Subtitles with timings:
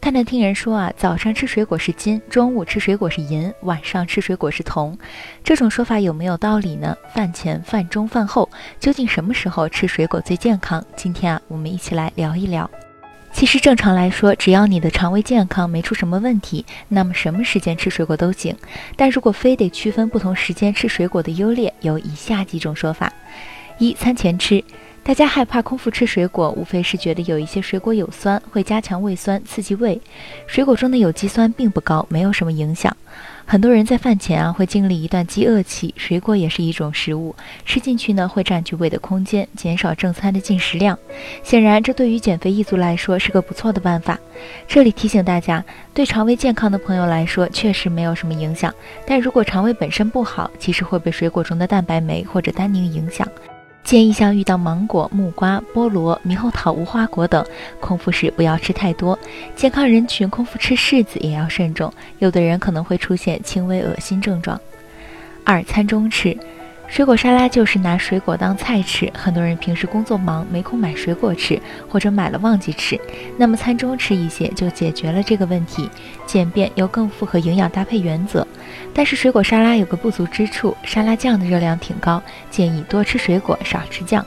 [0.00, 4.98] 探探听人说啊，早上吃水果是金，中午吃水果是银，晚上吃水果是铜。
[5.44, 6.96] 这种说法有没有道理呢？
[7.14, 8.48] 饭前、饭中、饭后，
[8.80, 10.82] 究竟什么时候吃水果最健康？
[10.96, 12.68] 今天啊，我们一起来聊一聊。
[13.30, 18.56] 其实正常来说，只要你的肠胃健康没出什么问题，那么什么时间吃水果都行。
[18.96, 23.12] 但如果非得区分不同时间吃水果的优劣，有以下几种说法：
[23.78, 24.64] 一、餐前吃。
[25.02, 30.00] 大家害怕空腹吃水果，无非是觉得有一些水果有酸，会加强胃酸，刺激胃。
[30.46, 32.96] 水果中的有机酸并不高，没有什么影响。
[33.44, 40.96] 很多人在饭前啊会经历一段饥饿期，水果也是一种食物，吃进去呢会占据胃的空间，减少正餐的进食量。
[41.42, 44.16] 显然，这对于减肥一族来说是个不错的办法。
[44.68, 48.72] 这里提醒大家，对肠胃健康的朋友来说确实没有什么影响，
[49.04, 53.26] 但如果肠胃本身不好，其实会被水果中的蛋白酶或者单宁影响。
[53.90, 57.44] 建议像遇到芒果、木瓜、菠萝、猕猴桃、无花果等，
[57.80, 59.18] 空腹时不要吃太多。
[59.56, 64.60] 健康人群空腹吃柿子也要慎重，有的人可能会出现轻微恶心症状。
[65.42, 66.38] 二餐中吃。
[66.90, 73.00] 水果沙拉就是拿水果当菜吃，很多人平时工作忙没空买水果吃，或者买了忘记吃，
[73.36, 75.88] 那么餐中吃一些就解决了这个问题，
[76.26, 78.44] 简便又更符合营养搭配原则。
[78.92, 84.26] 但是水果沙拉有个不足之处，沙拉酱的热量挺高，建议多吃水果少吃酱。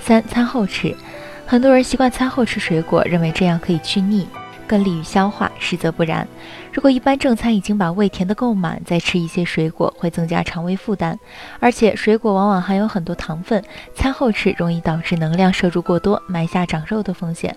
[0.00, 0.96] 三餐后吃，
[1.44, 4.26] 很多人习惯餐后吃水果，认为这样可以去腻。
[4.66, 6.26] 更利于消化，实则不然。
[6.72, 11.18] 如果一般正餐已经把胃填得够满，再吃一些水果会增加肠胃负担，
[11.58, 13.62] 而且水果往往含有很多糖分，
[13.94, 17.56] 餐后吃容易导致能量摄入过多，埋下长肉的风险。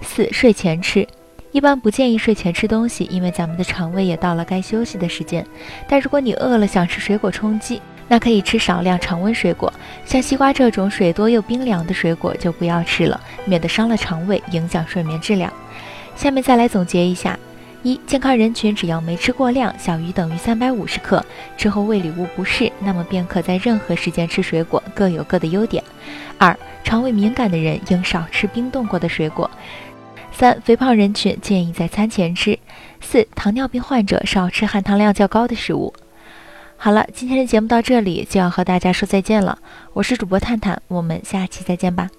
[0.00, 1.06] 四睡前吃，
[1.52, 5.46] 一般不建议睡前吃东西，因为咱们的肠胃也到了该休息的时间。
[5.86, 9.72] 但如果你饿了想吃水果充饥，那可以吃少量常温水果，
[10.04, 15.52] 像西瓜这种水多又冰凉的水果就不要吃了，免得伤了肠胃，影响睡眠质量。
[16.20, 17.38] 下面再来总结一下：
[17.82, 21.24] 一、健康人群只要没吃过量，小于等于三百五十克
[21.56, 25.82] 之后胃里无不适，那么便可在任何时间吃水果，各有各的优点。
[26.36, 26.54] 二、
[26.84, 29.50] 肠胃敏感的人应少吃冰冻过的水果。
[30.30, 32.58] 三、肥胖人群建议在餐前吃。
[33.00, 35.94] 四、糖尿病患者少吃含糖量较高的食物。
[36.76, 39.58] 好了，今天的节目到这里就要和大家说再见了，
[39.94, 42.10] 我是主播探探，我们下期再见吧。